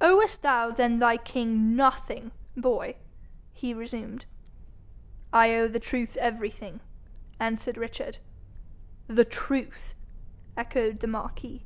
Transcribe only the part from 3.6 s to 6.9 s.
resumed. 'I owe the truth everything,'